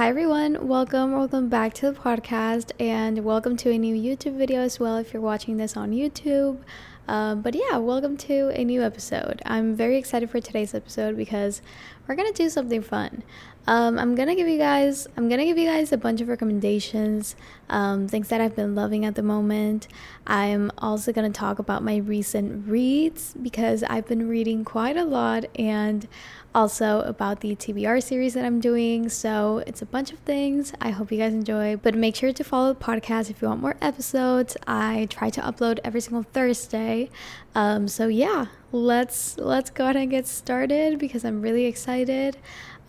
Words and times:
Hi 0.00 0.08
everyone, 0.08 0.66
welcome, 0.66 1.12
welcome 1.12 1.50
back 1.50 1.74
to 1.74 1.92
the 1.92 2.00
podcast, 2.00 2.72
and 2.80 3.22
welcome 3.22 3.54
to 3.58 3.70
a 3.70 3.76
new 3.76 3.94
YouTube 3.94 4.38
video 4.38 4.62
as 4.62 4.80
well 4.80 4.96
if 4.96 5.12
you're 5.12 5.20
watching 5.20 5.58
this 5.58 5.76
on 5.76 5.90
YouTube. 5.90 6.62
Um, 7.06 7.42
but 7.42 7.54
yeah, 7.54 7.76
welcome 7.76 8.16
to 8.16 8.48
a 8.58 8.64
new 8.64 8.82
episode. 8.82 9.42
I'm 9.44 9.74
very 9.74 9.98
excited 9.98 10.30
for 10.30 10.40
today's 10.40 10.72
episode 10.72 11.18
because 11.18 11.60
we're 12.08 12.14
gonna 12.14 12.32
do 12.32 12.48
something 12.48 12.80
fun. 12.80 13.22
Um, 13.70 14.00
I'm 14.00 14.16
gonna 14.16 14.34
give 14.34 14.48
you 14.48 14.58
guys, 14.58 15.06
I'm 15.16 15.28
gonna 15.28 15.44
give 15.44 15.56
you 15.56 15.68
guys 15.68 15.92
a 15.92 15.96
bunch 15.96 16.20
of 16.20 16.26
recommendations, 16.26 17.36
um, 17.68 18.08
things 18.08 18.26
that 18.26 18.40
I've 18.40 18.56
been 18.56 18.74
loving 18.74 19.04
at 19.04 19.14
the 19.14 19.22
moment. 19.22 19.86
I'm 20.26 20.72
also 20.78 21.12
gonna 21.12 21.30
talk 21.30 21.60
about 21.60 21.84
my 21.84 21.98
recent 21.98 22.66
reads 22.66 23.32
because 23.40 23.84
I've 23.84 24.08
been 24.08 24.28
reading 24.28 24.64
quite 24.64 24.96
a 24.96 25.04
lot, 25.04 25.44
and 25.56 26.08
also 26.52 27.02
about 27.02 27.42
the 27.42 27.54
TBR 27.54 28.00
series 28.02 28.34
that 28.34 28.44
I'm 28.44 28.60
doing. 28.60 29.08
So 29.08 29.62
it's 29.68 29.82
a 29.82 29.86
bunch 29.86 30.12
of 30.12 30.18
things. 30.20 30.72
I 30.80 30.90
hope 30.90 31.12
you 31.12 31.18
guys 31.18 31.32
enjoy. 31.32 31.76
But 31.76 31.94
make 31.94 32.16
sure 32.16 32.32
to 32.32 32.44
follow 32.44 32.72
the 32.72 32.80
podcast 32.80 33.30
if 33.30 33.40
you 33.40 33.46
want 33.46 33.60
more 33.60 33.76
episodes. 33.80 34.56
I 34.66 35.06
try 35.10 35.30
to 35.30 35.40
upload 35.40 35.78
every 35.84 36.00
single 36.00 36.24
Thursday. 36.24 37.08
Um, 37.54 37.86
so 37.86 38.08
yeah, 38.08 38.46
let's 38.72 39.38
let's 39.38 39.70
go 39.70 39.84
ahead 39.84 39.96
and 39.96 40.10
get 40.10 40.26
started 40.26 40.98
because 40.98 41.24
I'm 41.24 41.40
really 41.40 41.66
excited. 41.66 42.36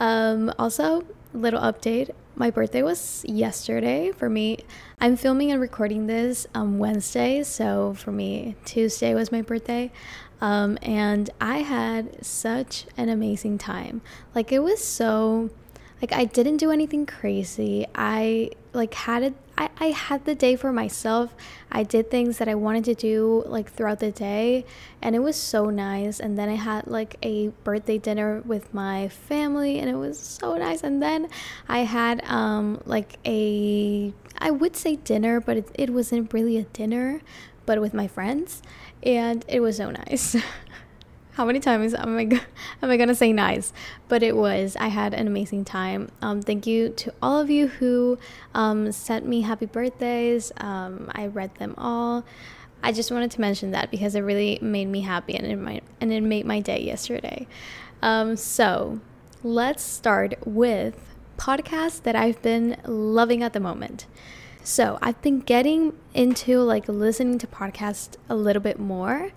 Um, 0.02 0.52
also, 0.58 1.06
little 1.32 1.62
update. 1.62 2.10
My 2.36 2.50
birthday 2.50 2.82
was 2.82 3.24
yesterday 3.28 4.12
for 4.12 4.30
me. 4.30 4.58
I'm 5.00 5.16
filming 5.16 5.52
and 5.52 5.62
recording 5.62 6.08
this 6.08 6.48
on 6.56 6.80
Wednesday, 6.80 7.44
so 7.44 7.94
for 7.94 8.12
me, 8.12 8.56
Tuesday 8.66 9.14
was 9.14 9.32
my 9.32 9.44
birthday. 9.44 9.92
Um, 10.42 10.80
and 10.82 11.30
I 11.40 11.58
had 11.60 12.26
such 12.26 12.88
an 12.98 13.10
amazing 13.10 13.60
time. 13.60 14.02
Like, 14.34 14.52
it 14.52 14.64
was 14.64 14.84
so, 14.84 15.52
like, 16.02 16.12
I 16.14 16.26
didn't 16.26 16.58
do 16.58 16.72
anything 16.72 17.06
crazy. 17.06 17.86
I, 17.94 18.50
like, 18.74 18.96
had 18.96 19.22
it, 19.22 19.36
I, 19.62 19.70
I 19.80 19.86
had 19.92 20.26
the 20.26 20.34
day 20.34 20.56
for 20.56 20.74
myself. 20.74 21.36
I 21.72 21.84
did 21.84 22.10
things 22.10 22.40
that 22.40 22.48
I 22.48 22.56
wanted 22.56 22.84
to 22.86 22.96
do, 22.96 23.44
like, 23.46 23.72
throughout 23.72 24.00
the 24.00 24.12
day, 24.12 24.66
and 25.04 25.16
it 25.16 25.20
was 25.20 25.36
so 25.36 25.70
nice. 25.70 26.20
And 26.20 26.38
then 26.38 26.50
I 26.50 26.56
had, 26.56 26.88
like, 26.88 27.18
a 27.22 27.50
birthday 27.64 28.00
dinner 28.00 28.42
with 28.44 28.74
my 28.74 29.08
family, 29.08 29.78
and 29.78 29.88
it 29.88 29.96
was 29.96 30.18
so 30.18 30.58
nice. 30.58 30.84
And 30.84 31.02
then 31.02 31.30
I 31.70 31.80
had, 31.80 32.24
um, 32.26 32.82
like, 32.86 33.18
a, 33.24 34.12
I 34.40 34.50
would 34.50 34.76
say 34.76 34.96
dinner, 34.96 35.40
but 35.40 35.58
it, 35.58 35.70
it 35.76 35.90
wasn't 35.92 36.34
really 36.34 36.58
a 36.58 36.64
dinner 36.64 37.22
but 37.68 37.80
with 37.80 37.94
my 37.94 38.08
friends, 38.08 38.62
and 39.04 39.46
it 39.48 39.60
was 39.60 39.78
so 39.78 39.92
nice. 39.92 40.36
How 41.34 41.46
many 41.46 41.60
times 41.60 41.94
am 41.94 42.18
I 42.18 42.24
am 42.82 42.90
I 42.90 42.98
gonna 42.98 43.16
say 43.16 43.32
nice? 43.32 43.72
But 44.08 44.22
it 44.22 44.36
was. 44.36 44.76
I 44.76 44.88
had 44.88 45.14
an 45.14 45.28
amazing 45.28 45.66
time. 45.66 46.12
Um, 46.22 46.42
thank 46.42 46.68
you 46.68 46.90
to 46.90 47.14
all 47.22 47.40
of 47.40 47.50
you 47.50 47.68
who 47.68 48.20
um, 48.54 48.92
sent 48.92 49.26
me 49.26 49.42
happy 49.42 49.66
birthdays. 49.66 50.52
Um, 50.58 51.10
I 51.16 51.28
read 51.28 51.56
them 51.56 51.74
all. 51.78 52.26
I 52.84 52.92
just 52.92 53.12
wanted 53.12 53.32
to 53.32 53.42
mention 53.42 53.72
that 53.72 53.92
because 53.92 54.16
it 54.16 54.22
really 54.22 54.58
made 54.62 54.88
me 54.88 55.02
happy 55.02 55.36
and 55.36 55.46
it 55.46 55.56
might, 55.56 55.84
and 56.02 56.12
it 56.12 56.22
made 56.22 56.46
my 56.46 56.60
day 56.60 56.82
yesterday. 56.82 57.48
Um, 58.02 58.36
so 58.36 59.00
let's 59.44 59.84
start 59.84 60.36
with 60.46 61.00
podcasts 61.38 62.02
that 62.04 62.16
I've 62.16 62.42
been 62.42 62.78
loving 62.86 63.44
at 63.44 63.54
the 63.54 63.60
moment. 63.60 64.06
So 64.64 65.00
I've 65.02 65.20
been 65.22 65.40
getting 65.40 65.94
into 66.14 66.60
like 66.60 66.88
listening 66.88 67.40
to 67.40 67.48
podcasts 67.48 68.16
a 68.30 68.36
little 68.36 68.62
bit 68.62 68.80
more 68.80 69.32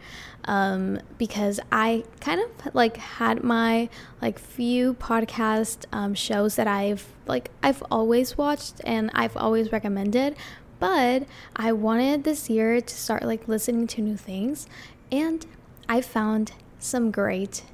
um, 0.44 1.00
because 1.16 1.60
I 1.72 2.04
kind 2.20 2.40
of 2.40 2.74
like 2.74 2.98
had 2.98 3.42
my 3.42 3.88
like 4.20 4.38
few 4.38 4.94
podcast 4.94 5.86
um, 5.92 6.14
shows 6.14 6.56
that 6.56 6.66
I've 6.66 7.06
like 7.26 7.50
I've 7.62 7.82
always 7.90 8.36
watched 8.36 8.82
and 8.84 9.10
I've 9.14 9.36
always 9.36 9.72
recommended, 9.72 10.36
but 10.78 11.26
I 11.56 11.72
wanted 11.72 12.24
this 12.24 12.50
year 12.50 12.80
to 12.82 12.94
start 12.94 13.22
like 13.22 13.48
listening 13.48 13.86
to 13.88 14.02
new 14.02 14.18
things, 14.18 14.66
and 15.10 15.46
I 15.88 16.02
found 16.02 16.52
some 16.78 17.10
great 17.10 17.64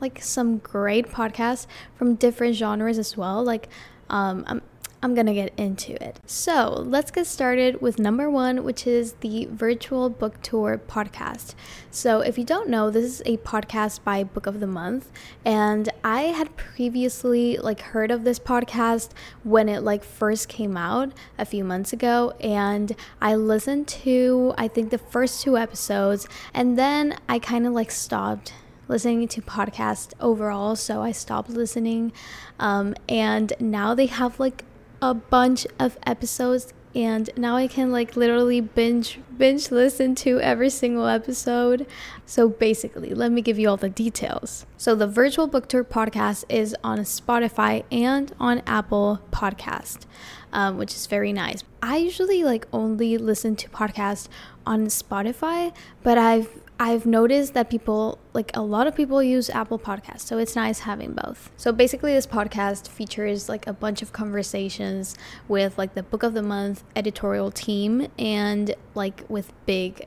like 0.00 0.22
some 0.22 0.58
great 0.58 1.08
podcasts 1.08 1.66
from 1.96 2.16
different 2.16 2.54
genres 2.54 2.98
as 2.98 3.16
well. 3.16 3.42
Like 3.42 3.68
um, 4.10 4.44
I'm 4.46 4.62
I'm 5.00 5.14
gonna 5.14 5.34
get 5.34 5.52
into 5.56 5.92
it. 6.02 6.18
So 6.26 6.70
let's 6.70 7.12
get 7.12 7.28
started 7.28 7.80
with 7.80 8.00
number 8.00 8.28
one, 8.28 8.64
which 8.64 8.84
is 8.84 9.12
the 9.20 9.46
Virtual 9.48 10.10
Book 10.10 10.42
Tour 10.42 10.80
podcast. 10.88 11.54
So, 11.88 12.20
if 12.20 12.36
you 12.36 12.42
don't 12.42 12.68
know, 12.68 12.90
this 12.90 13.04
is 13.04 13.22
a 13.24 13.36
podcast 13.38 14.02
by 14.02 14.24
Book 14.24 14.46
of 14.46 14.58
the 14.58 14.66
Month, 14.66 15.12
and 15.44 15.88
I 16.02 16.22
had 16.22 16.56
previously 16.56 17.56
like 17.58 17.80
heard 17.80 18.10
of 18.10 18.24
this 18.24 18.40
podcast 18.40 19.10
when 19.44 19.68
it 19.68 19.84
like 19.84 20.02
first 20.02 20.48
came 20.48 20.76
out 20.76 21.12
a 21.38 21.44
few 21.44 21.62
months 21.62 21.92
ago, 21.92 22.32
and 22.40 22.96
I 23.20 23.36
listened 23.36 23.86
to 23.88 24.52
I 24.58 24.66
think 24.66 24.90
the 24.90 24.98
first 24.98 25.42
two 25.42 25.56
episodes, 25.56 26.26
and 26.52 26.76
then 26.76 27.16
I 27.28 27.38
kind 27.38 27.68
of 27.68 27.72
like 27.72 27.92
stopped 27.92 28.52
listening 28.88 29.28
to 29.28 29.42
podcasts 29.42 30.14
overall 30.18 30.74
so 30.74 31.02
i 31.02 31.12
stopped 31.12 31.50
listening 31.50 32.10
um, 32.58 32.94
and 33.06 33.52
now 33.60 33.94
they 33.94 34.06
have 34.06 34.40
like 34.40 34.64
a 35.00 35.14
bunch 35.14 35.66
of 35.78 35.98
episodes 36.06 36.72
and 36.94 37.30
now 37.36 37.56
I 37.56 37.68
can 37.68 37.92
like 37.92 38.16
literally 38.16 38.60
binge 38.60 39.20
binge 39.36 39.70
listen 39.70 40.14
to 40.16 40.40
every 40.40 40.70
single 40.70 41.06
episode. 41.06 41.86
So 42.26 42.48
basically, 42.48 43.10
let 43.10 43.30
me 43.30 43.40
give 43.42 43.58
you 43.58 43.68
all 43.68 43.76
the 43.76 43.88
details. 43.88 44.66
So 44.76 44.94
the 44.94 45.06
Virtual 45.06 45.46
Book 45.46 45.68
Tour 45.68 45.84
podcast 45.84 46.44
is 46.48 46.74
on 46.82 46.98
Spotify 47.00 47.84
and 47.92 48.34
on 48.40 48.62
Apple 48.66 49.20
Podcast, 49.30 50.06
um, 50.52 50.76
which 50.78 50.94
is 50.94 51.06
very 51.06 51.32
nice. 51.32 51.62
I 51.82 51.98
usually 51.98 52.42
like 52.42 52.66
only 52.72 53.16
listen 53.16 53.54
to 53.56 53.68
podcasts 53.68 54.28
on 54.66 54.86
Spotify, 54.86 55.74
but 56.02 56.18
I've 56.18 56.48
I've 56.80 57.06
noticed 57.06 57.54
that 57.54 57.70
people, 57.70 58.18
like 58.32 58.56
a 58.56 58.62
lot 58.62 58.86
of 58.86 58.94
people, 58.94 59.20
use 59.20 59.50
Apple 59.50 59.80
Podcasts, 59.80 60.20
so 60.20 60.38
it's 60.38 60.54
nice 60.54 60.80
having 60.80 61.12
both. 61.12 61.50
So 61.56 61.72
basically, 61.72 62.12
this 62.12 62.26
podcast 62.26 62.86
features 62.86 63.48
like 63.48 63.66
a 63.66 63.72
bunch 63.72 64.00
of 64.00 64.12
conversations 64.12 65.16
with 65.48 65.76
like 65.76 65.94
the 65.94 66.04
Book 66.04 66.22
of 66.22 66.34
the 66.34 66.42
Month 66.42 66.84
editorial 66.94 67.50
team 67.50 68.06
and 68.16 68.74
like 68.94 69.24
with 69.28 69.52
big 69.66 70.06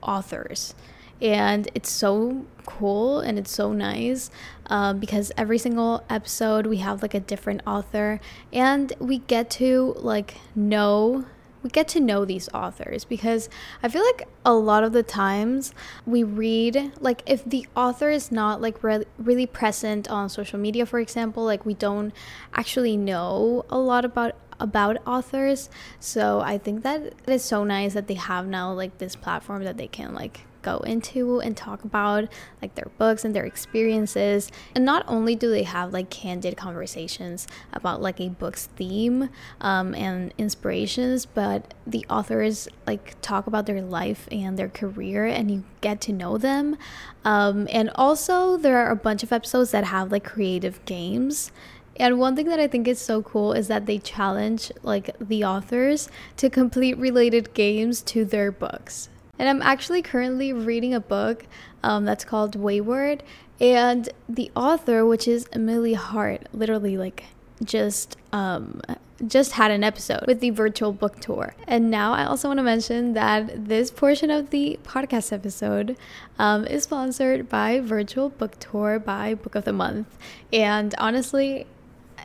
authors. 0.00 0.74
And 1.20 1.68
it's 1.74 1.90
so 1.90 2.46
cool 2.66 3.20
and 3.20 3.38
it's 3.38 3.50
so 3.50 3.72
nice 3.72 4.30
um, 4.66 4.98
because 4.98 5.32
every 5.36 5.58
single 5.58 6.04
episode 6.08 6.66
we 6.66 6.78
have 6.78 7.02
like 7.02 7.14
a 7.14 7.20
different 7.20 7.62
author 7.66 8.20
and 8.52 8.92
we 8.98 9.18
get 9.18 9.50
to 9.50 9.94
like 9.98 10.34
know 10.54 11.24
we 11.62 11.70
get 11.70 11.88
to 11.88 12.00
know 12.00 12.24
these 12.24 12.48
authors 12.52 13.04
because 13.04 13.48
I 13.82 13.88
feel 13.88 14.04
like 14.04 14.28
a 14.44 14.54
lot 14.54 14.84
of 14.84 14.92
the 14.92 15.02
times 15.02 15.72
we 16.06 16.22
read 16.22 16.92
like 17.00 17.22
if 17.26 17.44
the 17.44 17.66
author 17.76 18.10
is 18.10 18.32
not 18.32 18.60
like 18.60 18.82
re- 18.82 19.04
really 19.18 19.46
present 19.46 20.08
on 20.10 20.28
social 20.28 20.58
media 20.58 20.86
for 20.86 20.98
example 20.98 21.44
like 21.44 21.64
we 21.64 21.74
don't 21.74 22.12
actually 22.54 22.96
know 22.96 23.64
a 23.70 23.78
lot 23.78 24.04
about 24.04 24.34
about 24.60 24.96
authors. 25.06 25.68
So 25.98 26.40
I 26.40 26.56
think 26.56 26.84
that 26.84 27.02
it 27.02 27.16
is 27.26 27.44
so 27.44 27.64
nice 27.64 27.94
that 27.94 28.06
they 28.06 28.14
have 28.14 28.46
now 28.46 28.72
like 28.72 28.98
this 28.98 29.16
platform 29.16 29.64
that 29.64 29.76
they 29.76 29.88
can 29.88 30.14
like 30.14 30.42
go 30.62 30.78
into 30.78 31.40
and 31.40 31.56
talk 31.56 31.84
about 31.84 32.28
like 32.60 32.74
their 32.74 32.90
books 32.98 33.24
and 33.24 33.34
their 33.34 33.44
experiences. 33.44 34.50
And 34.74 34.84
not 34.84 35.04
only 35.08 35.34
do 35.34 35.50
they 35.50 35.64
have 35.64 35.92
like 35.92 36.10
candid 36.10 36.56
conversations 36.56 37.46
about 37.72 38.00
like 38.00 38.20
a 38.20 38.28
book's 38.28 38.66
theme 38.66 39.28
um, 39.60 39.94
and 39.94 40.32
inspirations, 40.38 41.26
but 41.26 41.74
the 41.86 42.06
authors 42.08 42.68
like 42.86 43.20
talk 43.20 43.46
about 43.46 43.66
their 43.66 43.82
life 43.82 44.28
and 44.30 44.58
their 44.58 44.68
career 44.68 45.26
and 45.26 45.50
you 45.50 45.64
get 45.80 46.00
to 46.02 46.12
know 46.12 46.38
them. 46.38 46.76
Um, 47.24 47.68
and 47.70 47.90
also, 47.94 48.56
there 48.56 48.78
are 48.78 48.90
a 48.90 48.96
bunch 48.96 49.22
of 49.22 49.32
episodes 49.32 49.70
that 49.72 49.84
have 49.84 50.10
like 50.10 50.24
creative 50.24 50.84
games. 50.84 51.52
And 51.96 52.18
one 52.18 52.34
thing 52.34 52.46
that 52.46 52.58
I 52.58 52.66
think 52.66 52.88
is 52.88 52.98
so 52.98 53.22
cool 53.22 53.52
is 53.52 53.68
that 53.68 53.86
they 53.86 53.98
challenge 53.98 54.72
like 54.82 55.16
the 55.20 55.44
authors 55.44 56.08
to 56.38 56.48
complete 56.48 56.96
related 56.96 57.52
games 57.54 58.00
to 58.02 58.24
their 58.24 58.50
books. 58.50 59.08
And 59.38 59.48
I'm 59.48 59.62
actually 59.62 60.02
currently 60.02 60.52
reading 60.52 60.94
a 60.94 61.00
book 61.00 61.46
um, 61.82 62.04
that's 62.04 62.24
called 62.24 62.54
Wayward. 62.54 63.22
And 63.60 64.08
the 64.28 64.50
author, 64.54 65.06
which 65.06 65.26
is 65.26 65.48
Amelia 65.52 65.96
Hart, 65.96 66.48
literally 66.52 66.96
like 66.96 67.24
just 67.64 68.16
um, 68.32 68.80
just 69.26 69.52
had 69.52 69.70
an 69.70 69.84
episode 69.84 70.24
with 70.26 70.40
the 70.40 70.50
virtual 70.50 70.92
book 70.92 71.18
tour. 71.20 71.54
And 71.66 71.90
now 71.90 72.12
I 72.12 72.24
also 72.24 72.48
want 72.48 72.58
to 72.58 72.62
mention 72.62 73.14
that 73.14 73.68
this 73.68 73.90
portion 73.90 74.30
of 74.30 74.50
the 74.50 74.78
podcast 74.84 75.32
episode 75.32 75.96
um, 76.38 76.66
is 76.66 76.84
sponsored 76.84 77.48
by 77.48 77.80
Virtual 77.80 78.28
Book 78.30 78.58
Tour 78.58 78.98
by 78.98 79.34
Book 79.34 79.54
of 79.54 79.64
the 79.64 79.72
Month. 79.72 80.18
And 80.52 80.94
honestly, 80.98 81.66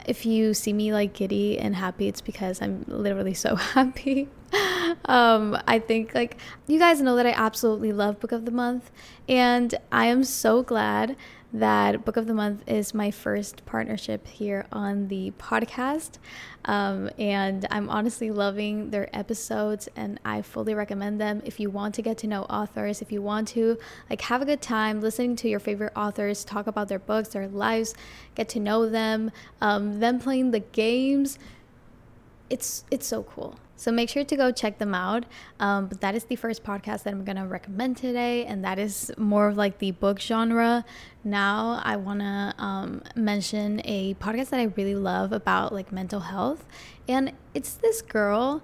if 0.05 0.25
you 0.25 0.53
see 0.53 0.73
me 0.73 0.91
like 0.91 1.13
giddy 1.13 1.57
and 1.57 1.75
happy, 1.75 2.07
it's 2.07 2.21
because 2.21 2.61
I'm 2.61 2.83
literally 2.87 3.33
so 3.33 3.55
happy. 3.55 4.29
um, 5.05 5.57
I 5.67 5.79
think 5.79 6.15
like 6.15 6.37
you 6.67 6.79
guys 6.79 7.01
know 7.01 7.15
that 7.15 7.25
I 7.25 7.31
absolutely 7.31 7.91
love 7.91 8.19
Book 8.19 8.31
of 8.31 8.45
the 8.45 8.51
Month, 8.51 8.91
and 9.27 9.75
I 9.91 10.07
am 10.07 10.23
so 10.23 10.63
glad 10.63 11.15
that 11.53 12.03
Book 12.03 12.17
of 12.17 12.27
the 12.27 12.33
Month 12.33 12.63
is 12.67 12.93
my 12.93 13.09
first 13.09 13.65
partnership 13.65 14.27
here 14.27 14.65
on 14.71 15.07
the 15.07 15.31
podcast. 15.39 16.17
Um, 16.65 17.09
and 17.17 17.65
I'm 17.71 17.89
honestly 17.89 18.31
loving 18.31 18.89
their 18.89 19.09
episodes 19.17 19.87
and 19.95 20.19
I 20.25 20.41
fully 20.41 20.73
recommend 20.73 21.21
them 21.21 21.41
if 21.45 21.59
you 21.59 21.69
want 21.69 21.95
to 21.95 22.01
get 22.01 22.17
to 22.19 22.27
know 22.27 22.43
authors, 22.43 23.01
if 23.01 23.11
you 23.11 23.21
want 23.21 23.47
to 23.49 23.77
like 24.09 24.21
have 24.21 24.41
a 24.41 24.45
good 24.45 24.61
time 24.61 24.99
listening 24.99 25.37
to 25.37 25.49
your 25.49 25.61
favorite 25.61 25.93
authors 25.95 26.43
talk 26.43 26.67
about 26.67 26.89
their 26.89 26.99
books, 26.99 27.29
their 27.29 27.47
lives, 27.47 27.95
get 28.35 28.49
to 28.49 28.59
know 28.59 28.89
them, 28.89 29.31
um, 29.61 29.99
them 30.01 30.19
playing 30.19 30.51
the 30.51 30.59
games. 30.59 31.39
It's 32.49 32.83
it's 32.91 33.07
so 33.07 33.23
cool. 33.23 33.57
So 33.77 33.91
make 33.91 34.09
sure 34.09 34.23
to 34.23 34.35
go 34.35 34.51
check 34.51 34.79
them 34.79 34.93
out. 34.93 35.25
Um, 35.59 35.85
but 35.87 36.01
that 36.01 36.15
is 36.15 36.25
the 36.25 36.35
first 36.35 36.63
podcast 36.63 37.03
that 37.03 37.11
I'm 37.13 37.23
going 37.23 37.37
to 37.37 37.45
recommend 37.45 37.95
today, 37.95 38.45
and 38.45 38.65
that 38.65 38.79
is 38.79 39.11
more 39.17 39.47
of 39.47 39.55
like 39.55 39.77
the 39.77 39.91
book 39.91 40.19
genre. 40.19 40.83
Now 41.23 41.79
I 41.83 41.95
want 41.95 42.19
to 42.19 42.55
um, 42.57 43.03
mention 43.15 43.81
a 43.85 44.15
podcast 44.15 44.49
that 44.49 44.59
I 44.59 44.63
really 44.75 44.95
love 44.95 45.31
about 45.31 45.73
like 45.73 45.91
mental 45.91 46.21
health, 46.21 46.65
and 47.07 47.31
it's 47.53 47.75
this 47.75 48.01
girl 48.01 48.63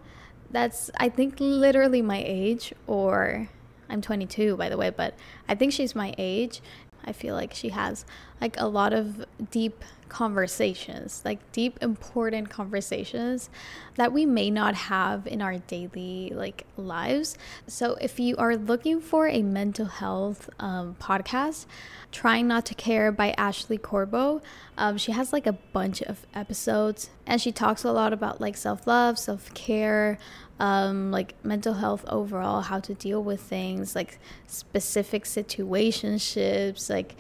that's 0.49 0.89
I 0.99 1.09
think 1.09 1.35
literally 1.39 2.01
my 2.01 2.21
age, 2.25 2.73
or 2.87 3.49
I'm 3.89 4.01
22 4.01 4.57
by 4.57 4.69
the 4.69 4.77
way, 4.77 4.89
but 4.89 5.13
I 5.47 5.53
think 5.53 5.73
she's 5.73 5.93
my 5.95 6.15
age. 6.17 6.61
I 7.05 7.11
feel 7.11 7.35
like 7.35 7.53
she 7.53 7.69
has 7.69 8.05
like 8.39 8.59
a 8.59 8.67
lot 8.67 8.93
of 8.93 9.25
deep 9.51 9.83
conversations, 10.09 11.21
like 11.25 11.39
deep, 11.51 11.77
important 11.81 12.49
conversations 12.49 13.49
that 13.95 14.13
we 14.13 14.25
may 14.25 14.51
not 14.51 14.75
have 14.75 15.25
in 15.25 15.41
our 15.41 15.57
daily 15.57 16.31
like 16.35 16.65
lives. 16.77 17.37
So 17.67 17.95
if 17.99 18.19
you 18.19 18.35
are 18.37 18.55
looking 18.55 19.01
for 19.01 19.27
a 19.27 19.41
mental 19.41 19.87
health 19.87 20.49
um, 20.59 20.95
podcast, 20.99 21.65
Trying 22.13 22.47
Not 22.47 22.67
to 22.67 22.75
Care 22.75 23.11
by 23.11 23.33
Ashley 23.39 23.79
Corbo. 23.79 24.43
Um, 24.77 24.97
she 24.97 25.11
has 25.13 25.33
like 25.33 25.47
a 25.47 25.53
bunch 25.53 26.03
of 26.03 26.27
episodes 26.35 27.09
and 27.25 27.41
she 27.41 27.51
talks 27.51 27.83
a 27.83 27.91
lot 27.91 28.13
about 28.13 28.39
like 28.39 28.55
self 28.55 28.85
love, 28.85 29.17
self 29.17 29.51
care, 29.55 30.19
um, 30.59 31.11
like 31.11 31.33
mental 31.43 31.73
health 31.73 32.05
overall, 32.07 32.61
how 32.61 32.79
to 32.79 32.93
deal 32.93 33.23
with 33.23 33.41
things, 33.41 33.95
like 33.95 34.19
specific 34.47 35.23
situationships, 35.23 36.89
like 36.89 37.15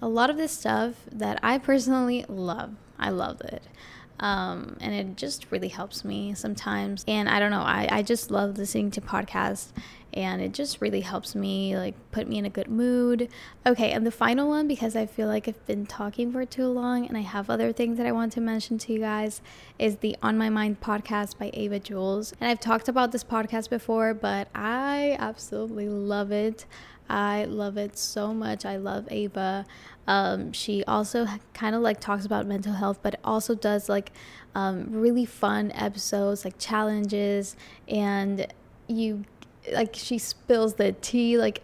a 0.00 0.08
lot 0.08 0.30
of 0.30 0.36
this 0.36 0.52
stuff 0.52 0.94
that 1.10 1.38
I 1.42 1.58
personally 1.58 2.24
love. 2.28 2.74
I 2.98 3.10
love 3.10 3.40
it. 3.40 3.62
Um, 4.20 4.76
and 4.80 4.94
it 4.94 5.16
just 5.16 5.50
really 5.50 5.68
helps 5.68 6.04
me 6.04 6.34
sometimes. 6.34 7.04
And 7.08 7.28
I 7.28 7.40
don't 7.40 7.50
know, 7.50 7.62
I, 7.62 7.88
I 7.90 8.02
just 8.02 8.30
love 8.30 8.56
listening 8.58 8.90
to 8.92 9.00
podcasts 9.00 9.72
and 10.14 10.42
it 10.42 10.52
just 10.52 10.80
really 10.80 11.00
helps 11.00 11.34
me 11.34 11.76
like 11.76 11.94
put 12.10 12.28
me 12.28 12.38
in 12.38 12.44
a 12.44 12.50
good 12.50 12.68
mood. 12.68 13.28
Okay, 13.66 13.92
and 13.92 14.06
the 14.06 14.10
final 14.10 14.48
one 14.48 14.68
because 14.68 14.94
I 14.94 15.06
feel 15.06 15.28
like 15.28 15.48
I've 15.48 15.64
been 15.66 15.86
talking 15.86 16.32
for 16.32 16.44
too 16.44 16.66
long 16.66 17.06
and 17.06 17.16
I 17.16 17.22
have 17.22 17.48
other 17.48 17.72
things 17.72 17.96
that 17.98 18.06
I 18.06 18.12
want 18.12 18.32
to 18.32 18.40
mention 18.40 18.78
to 18.78 18.92
you 18.92 19.00
guys 19.00 19.40
is 19.78 19.96
the 19.96 20.16
On 20.22 20.36
My 20.36 20.50
Mind 20.50 20.80
podcast 20.80 21.38
by 21.38 21.50
Ava 21.54 21.78
Jules. 21.78 22.32
And 22.40 22.50
I've 22.50 22.60
talked 22.60 22.88
about 22.88 23.12
this 23.12 23.24
podcast 23.24 23.70
before, 23.70 24.12
but 24.12 24.48
I 24.54 25.16
absolutely 25.18 25.88
love 25.88 26.30
it. 26.30 26.66
I 27.08 27.44
love 27.44 27.76
it 27.76 27.98
so 27.98 28.32
much. 28.32 28.64
I 28.64 28.76
love 28.76 29.06
Ava. 29.10 29.66
Um, 30.06 30.52
she 30.52 30.82
also 30.84 31.26
kind 31.52 31.74
of 31.74 31.82
like 31.82 32.00
talks 32.00 32.24
about 32.24 32.46
mental 32.46 32.72
health, 32.74 33.00
but 33.02 33.18
also 33.24 33.54
does 33.54 33.88
like 33.88 34.12
um, 34.54 34.86
really 34.90 35.24
fun 35.24 35.72
episodes, 35.72 36.44
like 36.44 36.58
challenges, 36.58 37.56
and 37.88 38.46
you 38.88 39.24
like 39.72 39.94
she 39.94 40.18
spills 40.18 40.74
the 40.74 40.92
tea. 40.92 41.38
Like 41.38 41.62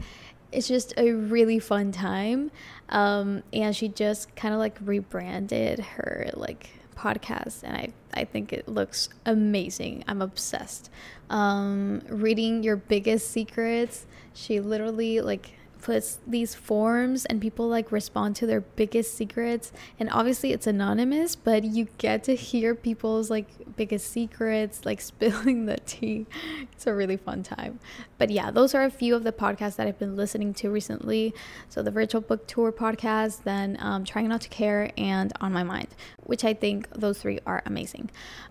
it's 0.53 0.69
just 0.69 0.95
a 0.97 1.13
really 1.13 1.59
fun 1.59 1.93
time. 1.93 2.51
Um, 2.89 3.43
and 3.53 3.75
she 3.77 3.89
just 3.89 4.35
kind 4.37 4.55
of 4.55 4.61
like 4.61 4.79
rebranded 4.83 5.79
her 5.81 6.31
like 6.35 6.71
podcast, 6.97 7.63
and 7.63 7.77
I 7.77 7.93
I 8.15 8.25
think 8.25 8.53
it 8.53 8.69
looks 8.69 9.09
amazing. 9.27 10.05
I'm 10.09 10.23
obsessed. 10.23 10.91
Um, 11.31 12.03
reading 12.09 12.63
your 12.63 12.77
biggest 12.77 13.31
secrets. 13.31 14.07
She 14.35 14.61
literally 14.61 15.21
like 15.21 15.58
puts 15.83 16.19
these 16.27 16.55
forms 16.55 17.25
and 17.27 17.41
people 17.41 17.69
like 17.69 17.91
respond 17.93 18.37
to 18.37 18.47
their 18.47 18.61
biggest 18.61 19.15
secrets. 19.15 19.73
And 19.99 20.11
obviously 20.11 20.53
it's 20.53 20.67
anonymous 20.67 21.37
but 21.37 21.65
you 21.65 21.89
get 21.99 22.25
to 22.25 22.35
hear 22.35 22.75
people's 22.75 23.31
like 23.31 23.77
biggest 23.77 24.11
secrets 24.11 24.85
like 24.85 25.01
spilling 25.13 25.67
the 25.67 25.79
tea. 25.79 26.27
It's 26.73 26.87
a 26.87 26.95
really 26.95 27.17
fun 27.17 27.43
time. 27.43 27.81
But 28.19 28.31
yeah 28.31 28.51
those 28.51 28.75
are 28.75 28.85
a 28.85 28.91
few 28.91 29.15
of 29.15 29.25
the 29.25 29.33
podcasts 29.33 29.77
that 29.77 29.87
i've 29.87 29.99
been 29.99 30.17
listening 30.17 30.55
to 30.55 30.71
recently. 30.71 31.35
So 31.69 31.83
the 31.83 31.91
virtual 31.91 32.21
book 32.21 32.47
tour 32.47 32.73
podcast 32.73 33.45
then 33.45 33.77
um, 33.81 34.05
trying 34.05 34.29
not 34.29 34.41
to 34.43 34.49
care 34.49 34.91
and 34.97 35.33
on 35.41 35.53
my 35.53 35.63
mind 35.63 35.89
which 36.25 36.45
i 36.45 36.53
think 36.53 36.89
those 36.91 37.19
three 37.19 37.39
are 37.47 37.63
amazing. 37.67 38.11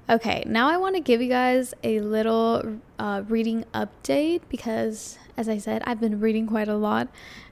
Okay 0.09 0.43
now 0.45 0.69
i 0.69 0.77
want 0.77 0.95
to 0.95 1.01
give 1.01 1.21
you 1.21 1.29
guys 1.29 1.73
a 1.83 1.99
little 1.99 2.79
uh, 2.99 3.23
reading 3.27 3.65
update 3.73 4.41
because 4.49 5.17
as 5.37 5.47
I 5.47 5.59
said, 5.59 5.83
I've 5.85 6.01
been 6.01 6.19
reading 6.19 6.47
quite 6.47 6.67
a 6.67 6.75
lot 6.75 7.07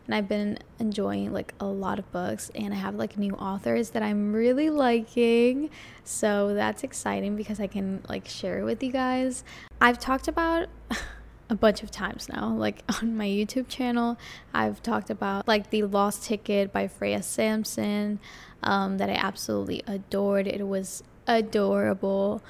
and 0.05 0.15
I've 0.15 0.27
been 0.27 0.57
enjoying 0.79 1.31
like 1.31 1.53
a 1.59 1.65
lot 1.65 1.99
of 1.99 2.11
books 2.11 2.51
and 2.55 2.73
I 2.73 2.77
have 2.77 2.95
like 2.95 3.17
new 3.17 3.33
authors 3.33 3.91
that 3.91 4.01
I'm 4.01 4.33
really 4.33 4.71
liking. 4.71 5.69
So 6.03 6.55
that's 6.55 6.83
exciting 6.83 7.35
because 7.35 7.59
I 7.59 7.67
can 7.67 8.03
like 8.09 8.27
share 8.27 8.59
it 8.59 8.63
with 8.63 8.81
you 8.81 8.91
guys. 8.91 9.43
I've 9.79 9.99
talked 9.99 10.27
about 10.27 10.67
a 11.49 11.55
bunch 11.55 11.83
of 11.83 11.91
times 11.91 12.27
now 12.27 12.49
like 12.49 12.81
on 13.01 13.15
my 13.15 13.27
YouTube 13.27 13.67
channel. 13.67 14.17
I've 14.51 14.81
talked 14.81 15.11
about 15.11 15.47
like 15.47 15.69
The 15.69 15.83
Lost 15.83 16.23
Ticket 16.23 16.73
by 16.73 16.87
Freya 16.87 17.21
Sampson 17.21 18.19
um, 18.63 18.97
that 18.97 19.11
I 19.11 19.13
absolutely 19.13 19.83
adored. 19.85 20.47
It 20.47 20.67
was 20.67 21.03
adorable. 21.27 22.41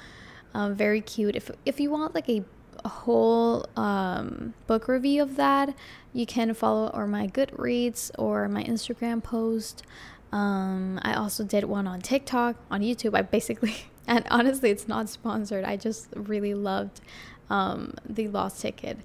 Um, 0.54 0.74
very 0.74 1.02
cute. 1.02 1.36
If 1.36 1.50
if 1.66 1.78
you 1.78 1.90
want 1.90 2.14
like 2.14 2.30
a 2.30 2.36
a 2.36 2.42
whole 2.84 3.66
um, 3.76 4.54
book 4.66 4.88
review 4.88 5.22
of 5.22 5.36
that, 5.36 5.74
you 6.12 6.26
can 6.26 6.52
follow 6.54 6.90
or 6.94 7.06
my 7.06 7.26
Goodreads 7.26 8.10
or 8.18 8.48
my 8.48 8.62
Instagram 8.64 9.22
post. 9.22 9.82
Um, 10.32 10.98
I 11.02 11.14
also 11.14 11.44
did 11.44 11.64
one 11.64 11.86
on 11.86 12.00
TikTok, 12.00 12.56
on 12.70 12.80
YouTube. 12.80 13.16
I 13.16 13.22
basically, 13.22 13.74
and 14.06 14.26
honestly, 14.30 14.70
it's 14.70 14.88
not 14.88 15.08
sponsored. 15.08 15.64
I 15.64 15.76
just 15.76 16.08
really 16.14 16.54
loved 16.54 17.00
um, 17.50 17.94
the 18.08 18.28
Lost 18.28 18.60
Ticket. 18.60 18.98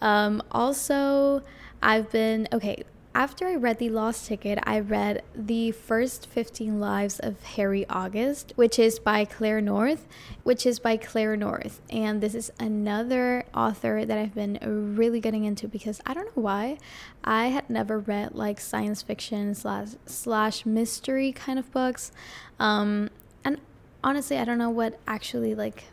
Um, 0.00 0.42
also, 0.50 1.42
I've 1.82 2.10
been 2.10 2.48
okay 2.52 2.84
after 3.14 3.46
I 3.46 3.56
read 3.56 3.78
The 3.78 3.90
Lost 3.90 4.26
Ticket, 4.26 4.58
I 4.62 4.80
read 4.80 5.22
The 5.34 5.70
First 5.72 6.26
15 6.26 6.80
Lives 6.80 7.18
of 7.18 7.42
Harry 7.42 7.86
August, 7.88 8.52
which 8.56 8.78
is 8.78 8.98
by 8.98 9.24
Claire 9.26 9.60
North, 9.60 10.06
which 10.44 10.64
is 10.64 10.78
by 10.78 10.96
Claire 10.96 11.36
North. 11.36 11.80
And 11.90 12.22
this 12.22 12.34
is 12.34 12.50
another 12.58 13.44
author 13.54 14.06
that 14.06 14.16
I've 14.16 14.34
been 14.34 14.94
really 14.96 15.20
getting 15.20 15.44
into 15.44 15.68
because 15.68 16.00
I 16.06 16.14
don't 16.14 16.34
know 16.34 16.42
why. 16.42 16.78
I 17.22 17.48
had 17.48 17.68
never 17.68 17.98
read 17.98 18.34
like 18.34 18.60
science 18.60 19.02
fiction 19.02 19.54
slash, 19.54 19.88
slash 20.06 20.64
mystery 20.64 21.32
kind 21.32 21.58
of 21.58 21.70
books. 21.70 22.12
Um, 22.58 23.10
and 23.44 23.60
honestly, 24.02 24.38
I 24.38 24.44
don't 24.44 24.58
know 24.58 24.70
what 24.70 24.98
actually 25.06 25.54
like 25.54 25.84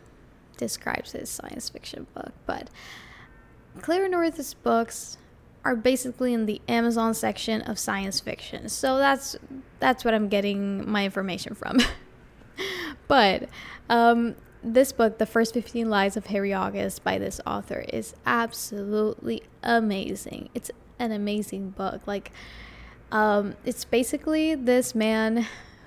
describes 0.56 1.12
this 1.12 1.28
science 1.28 1.68
fiction 1.68 2.06
book, 2.14 2.32
but 2.46 2.70
Claire 3.82 4.08
North's 4.08 4.54
books 4.54 5.18
are 5.64 5.76
basically 5.76 6.32
in 6.32 6.46
the 6.46 6.60
Amazon 6.68 7.14
section 7.14 7.62
of 7.62 7.78
science 7.78 8.20
fiction. 8.20 8.68
So 8.68 8.98
that's 8.98 9.36
that's 9.78 10.04
what 10.04 10.14
I'm 10.14 10.28
getting 10.28 10.88
my 10.90 11.04
information 11.04 11.54
from. 11.54 11.78
but 13.08 13.48
um, 13.88 14.36
this 14.62 14.92
book, 14.92 15.18
The 15.18 15.26
First 15.26 15.54
15 15.54 15.88
Lives 15.88 16.16
of 16.16 16.26
Harry 16.26 16.52
August 16.52 17.04
by 17.04 17.18
this 17.18 17.40
author 17.46 17.84
is 17.92 18.14
absolutely 18.26 19.42
amazing. 19.62 20.48
It's 20.54 20.70
an 20.98 21.12
amazing 21.12 21.70
book. 21.70 22.06
Like 22.06 22.32
um, 23.12 23.54
it's 23.64 23.84
basically 23.84 24.54
this 24.54 24.94
man 24.94 25.46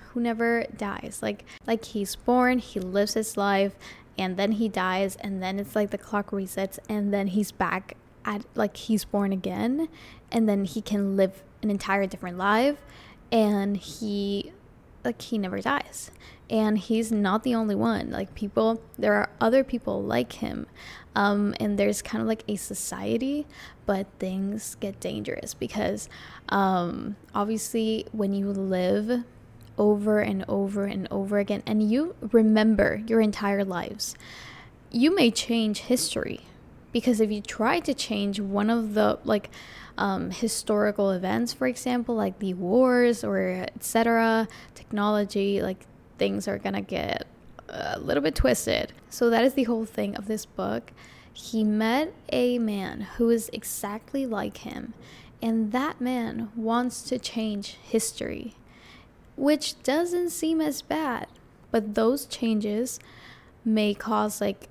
who 0.09 0.21
never 0.21 0.65
dies. 0.75 1.19
Like 1.21 1.45
like 1.65 1.85
he's 1.85 2.15
born, 2.15 2.59
he 2.59 2.79
lives 2.79 3.15
his 3.15 3.37
life 3.37 3.75
and 4.17 4.37
then 4.37 4.53
he 4.53 4.69
dies 4.69 5.15
and 5.17 5.41
then 5.41 5.59
it's 5.59 5.75
like 5.75 5.89
the 5.89 5.97
clock 5.97 6.31
resets 6.31 6.77
and 6.87 7.13
then 7.13 7.27
he's 7.27 7.51
back 7.51 7.97
at 8.25 8.43
like 8.55 8.77
he's 8.77 9.05
born 9.05 9.31
again 9.31 9.89
and 10.31 10.47
then 10.47 10.65
he 10.65 10.81
can 10.81 11.15
live 11.15 11.43
an 11.61 11.69
entire 11.69 12.05
different 12.05 12.37
life 12.37 12.77
and 13.31 13.77
he 13.77 14.51
like 15.03 15.21
he 15.21 15.37
never 15.37 15.59
dies. 15.61 16.11
And 16.49 16.77
he's 16.77 17.11
not 17.11 17.43
the 17.43 17.55
only 17.55 17.75
one. 17.75 18.11
Like 18.11 18.35
people 18.35 18.81
there 18.97 19.13
are 19.15 19.29
other 19.41 19.63
people 19.63 20.01
like 20.01 20.33
him 20.33 20.67
um, 21.15 21.53
and 21.59 21.77
there's 21.77 22.01
kind 22.01 22.21
of 22.21 22.27
like 22.27 22.43
a 22.47 22.55
society 22.55 23.45
but 23.85 24.07
things 24.19 24.75
get 24.79 24.99
dangerous 24.99 25.53
because 25.53 26.09
um, 26.49 27.15
obviously 27.35 28.05
when 28.11 28.33
you 28.33 28.49
live 28.51 29.23
over 29.77 30.19
and 30.19 30.45
over 30.47 30.85
and 30.85 31.07
over 31.11 31.39
again 31.39 31.63
and 31.65 31.89
you 31.89 32.15
remember 32.31 33.01
your 33.07 33.19
entire 33.19 33.65
lives 33.65 34.15
you 34.91 35.15
may 35.15 35.31
change 35.31 35.79
history 35.79 36.41
because 36.93 37.19
if 37.19 37.31
you 37.31 37.41
try 37.41 37.79
to 37.81 37.93
change 37.93 38.39
one 38.39 38.69
of 38.69 38.93
the 38.93 39.19
like 39.25 39.49
um, 39.97 40.31
historical 40.31 41.11
events, 41.11 41.51
for 41.51 41.67
example, 41.67 42.15
like 42.15 42.39
the 42.39 42.53
wars 42.53 43.23
or 43.23 43.65
etc., 43.75 44.47
technology, 44.75 45.61
like 45.61 45.85
things 46.17 46.47
are 46.47 46.59
gonna 46.59 46.81
get 46.81 47.27
a 47.67 47.99
little 47.99 48.23
bit 48.23 48.35
twisted. 48.35 48.93
So 49.09 49.29
that 49.31 49.43
is 49.43 49.55
the 49.55 49.63
whole 49.63 49.85
thing 49.85 50.15
of 50.15 50.27
this 50.27 50.45
book. 50.45 50.91
He 51.33 51.63
met 51.63 52.13
a 52.31 52.59
man 52.59 53.01
who 53.17 53.29
is 53.31 53.49
exactly 53.51 54.25
like 54.25 54.57
him, 54.57 54.93
and 55.41 55.71
that 55.71 55.99
man 55.99 56.51
wants 56.55 57.01
to 57.03 57.17
change 57.17 57.77
history, 57.81 58.53
which 59.35 59.81
doesn't 59.81 60.29
seem 60.29 60.61
as 60.61 60.83
bad. 60.83 61.27
But 61.71 61.95
those 61.95 62.27
changes 62.27 62.99
may 63.65 63.95
cause 63.95 64.39
like 64.39 64.69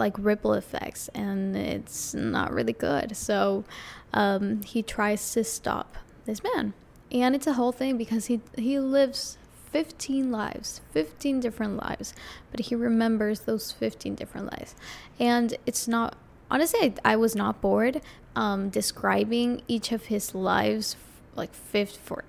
like 0.00 0.14
ripple 0.18 0.54
effects 0.54 1.08
and 1.14 1.54
it's 1.54 2.14
not 2.14 2.52
really 2.52 2.72
good. 2.72 3.16
So 3.16 3.64
um, 4.12 4.62
he 4.62 4.82
tries 4.82 5.32
to 5.34 5.44
stop 5.44 5.96
this 6.24 6.42
man. 6.42 6.72
And 7.12 7.36
it's 7.36 7.46
a 7.46 7.52
whole 7.52 7.72
thing 7.72 7.96
because 7.96 8.26
he 8.26 8.40
he 8.56 8.80
lives 8.80 9.36
15 9.72 10.32
lives, 10.32 10.80
15 10.92 11.38
different 11.38 11.76
lives, 11.76 12.14
but 12.50 12.60
he 12.60 12.74
remembers 12.74 13.40
those 13.40 13.70
15 13.70 14.16
different 14.16 14.50
lives. 14.50 14.74
And 15.20 15.54
it's 15.66 15.86
not 15.86 16.16
honestly 16.50 16.80
I, 17.04 17.12
I 17.12 17.16
was 17.16 17.36
not 17.36 17.60
bored 17.60 18.00
um, 18.34 18.70
describing 18.70 19.62
each 19.68 19.92
of 19.92 20.06
his 20.06 20.34
lives 20.34 20.96
like 21.36 21.54
fifth 21.54 21.96
for 21.98 22.24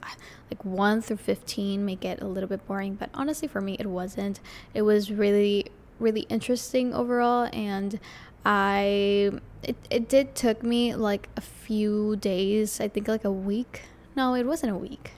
like 0.50 0.64
1 0.64 1.02
through 1.02 1.18
15 1.18 1.84
may 1.86 1.96
get 1.96 2.22
a 2.22 2.28
little 2.28 2.50
bit 2.50 2.68
boring, 2.68 2.96
but 2.96 3.10
honestly 3.14 3.48
for 3.48 3.62
me 3.62 3.78
it 3.80 3.88
wasn't. 3.88 4.40
It 4.74 4.82
was 4.82 5.12
really 5.12 5.72
really 6.02 6.22
interesting 6.22 6.94
overall 6.94 7.50
and 7.54 8.00
I 8.44 9.32
it, 9.64 9.76
it 9.90 10.10
did 10.10 10.36
took 10.36 10.64
me 10.64 10.96
like 10.96 11.30
a 11.38 11.42
few 11.42 12.16
days, 12.16 12.80
I 12.82 12.88
think 12.88 13.08
like 13.08 13.26
a 13.26 13.32
week. 13.32 13.84
No, 14.16 14.34
it 14.34 14.46
wasn't 14.46 14.74
a 14.74 14.78
week. 14.78 15.12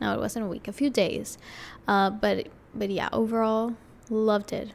No, 0.00 0.14
it 0.14 0.20
wasn't 0.20 0.44
a 0.44 0.48
week, 0.48 0.68
a 0.68 0.72
few 0.72 0.90
days. 0.90 1.38
Uh, 1.86 2.10
but 2.10 2.48
but 2.74 2.90
yeah, 2.90 3.08
overall 3.12 3.74
loved 4.10 4.52
it. 4.52 4.72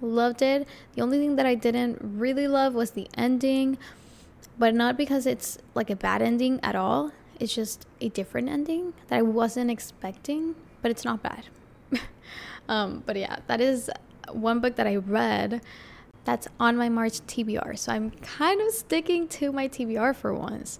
Loved 0.00 0.42
it. 0.42 0.66
The 0.94 1.02
only 1.02 1.18
thing 1.18 1.36
that 1.36 1.46
I 1.46 1.54
didn't 1.54 1.98
really 2.02 2.48
love 2.48 2.74
was 2.74 2.92
the 2.92 3.08
ending, 3.16 3.78
but 4.58 4.74
not 4.74 4.96
because 4.96 5.26
it's 5.26 5.58
like 5.74 5.90
a 5.90 5.96
bad 5.96 6.22
ending 6.22 6.60
at 6.62 6.74
all. 6.74 7.12
It's 7.38 7.54
just 7.54 7.86
a 8.00 8.08
different 8.08 8.48
ending 8.48 8.94
that 9.08 9.18
I 9.18 9.22
wasn't 9.22 9.70
expecting, 9.70 10.54
but 10.82 10.90
it's 10.90 11.04
not 11.04 11.22
bad. 11.22 11.46
um, 12.68 13.02
but 13.06 13.16
yeah, 13.16 13.38
that 13.46 13.60
is 13.60 13.90
one 14.32 14.60
book 14.60 14.76
that 14.76 14.86
I 14.86 14.96
read 14.96 15.60
that's 16.24 16.48
on 16.58 16.76
my 16.76 16.88
March 16.88 17.20
TBR. 17.26 17.78
So 17.78 17.92
I'm 17.92 18.10
kind 18.10 18.60
of 18.60 18.72
sticking 18.72 19.28
to 19.28 19.52
my 19.52 19.68
TBR 19.68 20.16
for 20.16 20.34
once. 20.34 20.78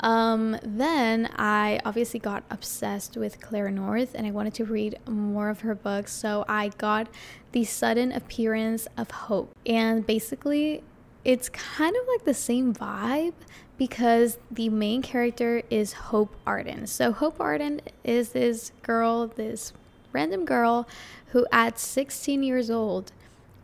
Um, 0.00 0.56
then 0.62 1.28
I 1.36 1.80
obviously 1.84 2.20
got 2.20 2.44
obsessed 2.50 3.16
with 3.16 3.40
Claire 3.40 3.70
North 3.70 4.14
and 4.14 4.26
I 4.26 4.30
wanted 4.30 4.54
to 4.54 4.64
read 4.64 4.98
more 5.08 5.48
of 5.48 5.60
her 5.60 5.74
books. 5.74 6.12
So 6.12 6.44
I 6.48 6.68
got 6.78 7.08
The 7.52 7.64
Sudden 7.64 8.12
Appearance 8.12 8.86
of 8.96 9.10
Hope. 9.10 9.54
And 9.66 10.06
basically, 10.06 10.84
it's 11.24 11.48
kind 11.48 11.96
of 11.96 12.02
like 12.06 12.24
the 12.24 12.34
same 12.34 12.72
vibe 12.72 13.34
because 13.76 14.38
the 14.50 14.68
main 14.68 15.02
character 15.02 15.62
is 15.70 15.92
Hope 15.92 16.34
Arden. 16.46 16.86
So 16.86 17.12
Hope 17.12 17.40
Arden 17.40 17.80
is 18.04 18.30
this 18.30 18.72
girl, 18.82 19.26
this 19.26 19.72
random 20.12 20.44
girl 20.44 20.88
who 21.28 21.46
at 21.52 21.78
16 21.78 22.42
years 22.42 22.70
old 22.70 23.12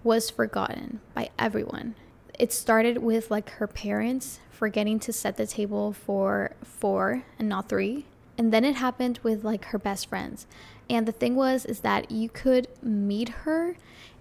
was 0.02 0.30
forgotten 0.30 1.00
by 1.14 1.30
everyone. 1.38 1.94
It 2.38 2.52
started 2.52 2.98
with 2.98 3.30
like 3.30 3.50
her 3.50 3.66
parents 3.66 4.40
forgetting 4.50 4.98
to 5.00 5.12
set 5.12 5.36
the 5.36 5.46
table 5.46 5.92
for 5.92 6.52
four 6.62 7.24
and 7.38 7.48
not 7.48 7.68
three. 7.68 8.06
And 8.36 8.52
then 8.52 8.64
it 8.64 8.76
happened 8.76 9.20
with 9.22 9.44
like 9.44 9.66
her 9.66 9.78
best 9.78 10.08
friends. 10.08 10.46
And 10.90 11.06
the 11.06 11.12
thing 11.12 11.34
was 11.34 11.64
is 11.64 11.80
that 11.80 12.10
you 12.10 12.28
could 12.28 12.68
meet 12.82 13.28
her 13.30 13.76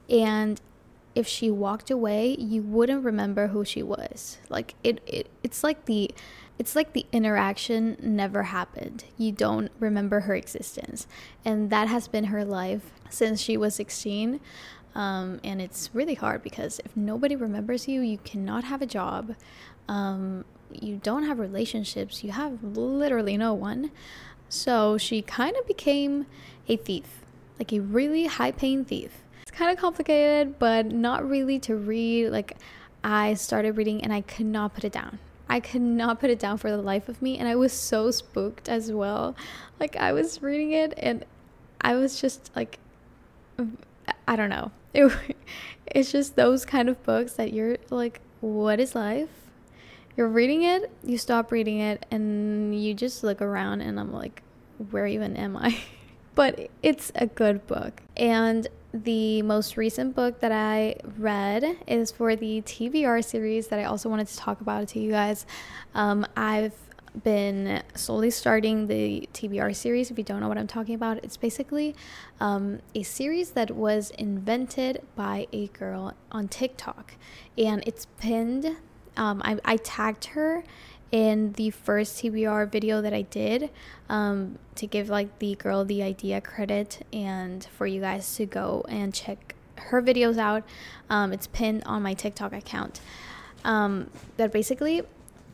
and 0.10 0.62
if 1.15 1.27
she 1.27 1.51
walked 1.51 1.92
away, 1.92 2.36
you 2.39 2.62
wouldn't 2.63 3.03
remember 3.03 3.48
who 3.48 3.63
she 3.63 3.84
was. 3.84 4.39
Like 4.50 4.75
it, 4.84 5.01
it 5.06 5.30
it's 5.44 5.63
like 5.63 5.86
the 5.86 6.12
it's 6.63 6.77
like 6.77 6.93
the 6.93 7.05
interaction 7.12 7.98
never 8.01 8.43
happened. 8.43 9.03
You 9.17 9.34
don't 9.34 9.70
remember 9.82 10.22
her 10.22 10.34
existence. 10.34 11.08
And 11.43 11.70
that 11.72 11.89
has 11.89 12.08
been 12.08 12.24
her 12.25 12.46
life 12.46 12.93
since 13.10 13.41
she 13.41 13.58
was 13.58 13.75
16. 13.75 14.39
Um, 14.96 15.41
and 15.43 15.62
it's 15.62 15.89
really 15.91 16.13
hard 16.13 16.41
because 16.41 16.79
if 16.86 16.96
nobody 16.96 17.36
remembers 17.36 17.89
you, 17.89 18.00
you 18.00 18.17
cannot 18.20 18.63
have 18.63 18.82
a 18.82 18.86
job. 18.86 19.36
Um, 19.89 20.46
you 20.72 21.01
don't 21.03 21.24
have 21.24 21.38
relationships. 21.38 22.24
You 22.24 22.32
have 22.32 22.63
literally 22.63 23.36
no 23.36 23.53
one. 23.53 23.91
So 24.48 24.98
she 24.98 25.22
kind 25.22 25.58
of 25.58 25.67
became 25.67 26.27
a 26.70 26.77
thief, 26.77 27.25
like 27.60 27.74
a 27.74 27.82
really 27.82 28.27
high 28.27 28.51
paying 28.51 28.86
thief. 28.86 29.12
It's 29.41 29.51
kind 29.51 29.70
of 29.70 29.77
complicated, 29.77 30.60
but 30.60 30.86
not 30.86 31.27
really 31.27 31.60
to 31.60 31.75
read. 31.75 32.29
Like, 32.29 32.55
I 33.03 33.34
started 33.34 33.75
reading 33.75 34.01
and 34.01 34.13
I 34.13 34.22
could 34.22 34.46
not 34.46 34.74
put 34.74 34.86
it 34.86 34.93
down. 34.93 35.20
I 35.50 35.60
could 35.60 35.82
not 35.82 36.20
put 36.20 36.30
it 36.30 36.40
down 36.40 36.58
for 36.58 36.72
the 36.72 36.78
life 36.78 37.10
of 37.10 37.22
me. 37.22 37.38
And 37.38 37.48
I 37.48 37.56
was 37.56 37.74
so 37.74 38.12
spooked 38.12 38.70
as 38.70 38.92
well. 38.92 39.36
Like, 39.80 39.96
I 39.96 40.14
was 40.14 40.42
reading 40.42 40.72
it 40.72 40.94
and 40.98 41.26
I 41.82 41.96
was 41.96 42.20
just 42.20 42.50
like, 42.56 42.80
I 44.28 44.36
don't 44.36 44.50
know. 44.50 44.72
It, 44.96 45.12
it's 45.88 46.12
just 46.12 46.36
those 46.36 46.66
kind 46.66 46.88
of 46.88 47.02
books 47.04 47.34
that 47.34 47.52
you're 47.52 47.78
like, 47.90 48.22
what 48.42 48.80
is 48.80 48.94
life? 48.94 49.30
You're 50.16 50.28
reading 50.28 50.62
it, 50.62 50.92
you 51.04 51.18
stop 51.18 51.52
reading 51.52 51.80
it, 51.80 52.06
and 52.12 52.80
you 52.80 52.94
just 52.94 53.24
look 53.24 53.42
around, 53.42 53.82
and 53.82 54.00
I'm 54.00 54.14
like, 54.14 54.44
where 54.92 55.08
even 55.08 55.36
am 55.36 55.58
I? 55.58 55.82
but 56.36 56.70
it's 56.82 57.12
a 57.16 57.28
good 57.28 57.66
book. 57.68 58.02
And 58.18 58.68
the 58.94 59.42
most 59.42 59.75
recent 59.75 60.16
book 60.16 60.40
that 60.42 60.52
I 60.52 60.98
read 61.18 61.78
is 61.88 62.12
for 62.12 62.36
the 62.36 62.62
TBR 62.62 63.24
series 63.24 63.68
that 63.68 63.80
I 63.80 63.86
also 63.86 64.08
wanted 64.10 64.28
to 64.28 64.38
talk 64.38 64.62
about 64.62 64.88
to 64.90 65.00
you 65.00 65.12
guys. 65.12 65.46
Um, 65.96 66.25
I've 66.38 66.74
been 67.24 67.84
slowly 67.96 68.32
starting 68.32 68.88
the 68.88 69.28
TBR 69.34 69.75
series. 69.75 70.10
If 70.12 70.18
you 70.18 70.24
don't 70.24 70.42
know 70.42 70.48
what 70.48 70.58
I'm 70.58 70.68
talking 70.68 70.96
about, 70.96 71.24
it's 71.24 71.38
basically 71.38 71.96
um, 72.40 72.80
a 72.96 73.04
series 73.04 73.52
that 73.52 73.72
was 73.72 74.12
invented 74.12 75.02
by 75.16 75.48
a 75.54 75.68
girl 75.68 76.13
on 76.32 76.48
TikTok, 76.48 77.16
and 77.58 77.84
it's 77.86 78.08
pinned. 78.20 78.78
Um, 79.16 79.44
I, 79.46 79.60
I, 79.63 79.78
tagged 79.78 80.25
her 80.25 80.63
in 81.13 81.51
the 81.53 81.70
first 81.70 82.17
TBR 82.17 82.72
video 82.72 83.00
that 83.00 83.13
I 83.13 83.22
did 83.22 83.70
um, 84.10 84.58
to 84.74 84.88
give 84.88 85.10
like 85.10 85.38
the 85.38 85.53
girl 85.53 85.86
the 85.86 86.01
idea 86.01 86.41
credit 86.41 87.05
and 87.13 87.63
for 87.77 87.86
you 87.86 88.01
guys 88.01 88.36
to 88.38 88.48
go 88.48 88.84
and 88.89 89.13
check 89.13 89.53
her 89.77 90.01
videos 90.01 90.39
out. 90.39 90.63
Um, 91.12 91.32
it's 91.32 91.46
pinned 91.46 91.84
on 91.86 92.01
my 92.01 92.15
TikTok 92.15 92.51
account. 92.51 93.00
Um, 93.63 94.10
that 94.38 94.51
basically 94.51 95.03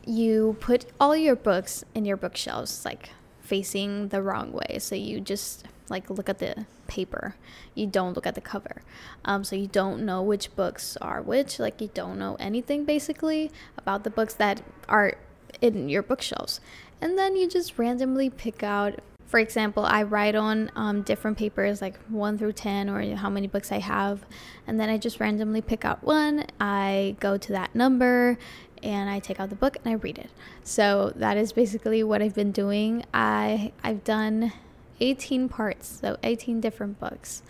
you 0.06 0.56
put 0.60 0.86
all 0.98 1.14
your 1.14 1.36
books 1.36 1.84
in 1.94 2.06
your 2.06 2.16
bookshelves 2.16 2.86
like 2.86 3.10
facing 3.42 4.08
the 4.08 4.22
wrong 4.22 4.52
way 4.52 4.78
so 4.78 4.94
you 4.94 5.20
just 5.20 5.66
like 5.90 6.08
look 6.08 6.28
at 6.28 6.38
the 6.38 6.64
paper 6.88 7.36
you 7.74 7.86
don't 7.86 8.14
look 8.14 8.26
at 8.26 8.34
the 8.34 8.40
cover 8.40 8.82
um, 9.24 9.44
so 9.44 9.54
you 9.54 9.66
don't 9.66 10.04
know 10.04 10.22
which 10.22 10.56
books 10.56 10.96
are 11.02 11.20
which 11.20 11.60
like 11.60 11.80
you 11.80 11.90
don't 11.92 12.18
know 12.18 12.36
anything 12.40 12.84
basically 12.84 13.50
about 13.76 14.02
the 14.02 14.10
books 14.10 14.34
that 14.34 14.62
are 14.88 15.14
in 15.60 15.88
your 15.88 16.02
bookshelves 16.02 16.60
and 17.00 17.18
then 17.18 17.36
you 17.36 17.48
just 17.48 17.78
randomly 17.78 18.30
pick 18.30 18.62
out 18.62 19.00
for 19.26 19.38
example 19.38 19.84
i 19.84 20.02
write 20.02 20.34
on 20.34 20.70
um, 20.76 21.02
different 21.02 21.38
papers 21.38 21.80
like 21.80 21.96
1 22.08 22.38
through 22.38 22.52
10 22.52 22.88
or 22.88 23.16
how 23.16 23.30
many 23.30 23.46
books 23.46 23.70
i 23.70 23.78
have 23.78 24.24
and 24.66 24.78
then 24.78 24.88
i 24.88 24.96
just 24.96 25.20
randomly 25.20 25.60
pick 25.60 25.84
out 25.84 26.02
one 26.02 26.44
i 26.60 27.16
go 27.20 27.36
to 27.36 27.52
that 27.52 27.74
number 27.74 28.38
and 28.82 29.10
I 29.10 29.18
take 29.18 29.40
out 29.40 29.50
the 29.50 29.56
book 29.56 29.76
and 29.76 29.92
I 29.92 29.96
read 29.96 30.18
it. 30.18 30.30
So 30.64 31.12
that 31.16 31.36
is 31.36 31.52
basically 31.52 32.02
what 32.02 32.22
I've 32.22 32.34
been 32.34 32.52
doing. 32.52 33.04
I 33.12 33.72
I've 33.82 34.04
done 34.04 34.52
18 35.00 35.48
parts, 35.48 36.00
so 36.00 36.16
18 36.22 36.60
different 36.60 36.98
books. 37.00 37.42